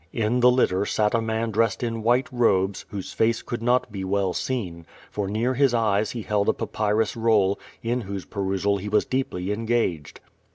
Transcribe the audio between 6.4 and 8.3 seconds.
a papyrus roll, in whose